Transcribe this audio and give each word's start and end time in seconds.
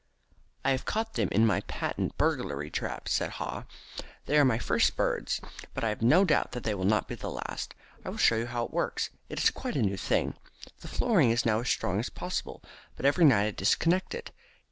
"I 0.65 0.71
have 0.71 0.85
caught 0.85 1.13
them 1.13 1.29
in 1.31 1.45
my 1.45 1.61
patent 1.67 2.17
burglar 2.17 2.67
trap," 2.71 3.07
said 3.07 3.33
Haw. 3.33 3.65
"They 4.25 4.39
are 4.39 4.43
my 4.43 4.57
first 4.57 4.95
birds, 4.95 5.39
but 5.75 5.83
I 5.83 5.89
have 5.89 6.01
no 6.01 6.25
doubt 6.25 6.53
that 6.53 6.63
they 6.63 6.73
will 6.73 6.85
not 6.87 7.07
be 7.07 7.13
the 7.13 7.29
last. 7.29 7.75
I 8.03 8.09
will 8.09 8.17
show 8.17 8.37
you 8.37 8.47
how 8.47 8.65
it 8.65 8.73
works. 8.73 9.11
It 9.29 9.39
is 9.43 9.51
quite 9.51 9.75
a 9.75 9.83
new 9.83 9.97
thing. 9.97 10.33
This 10.81 10.89
flooring 10.89 11.29
is 11.29 11.45
now 11.45 11.59
as 11.59 11.69
strong 11.69 11.99
as 11.99 12.09
possible, 12.09 12.63
but 12.95 13.05
every 13.05 13.25
night 13.25 13.45
I 13.45 13.51
disconnect 13.51 14.15
it. 14.15 14.31